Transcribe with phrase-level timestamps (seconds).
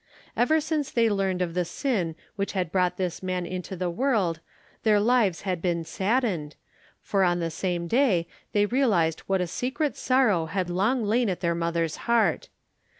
[0.35, 4.39] Ever since they learned of the sin which had brought this man into the world
[4.81, 6.55] their lives had been saddened,
[7.03, 11.41] for on the same day they realized what a secret sorrow had long lain at
[11.41, 12.49] their mother's heart.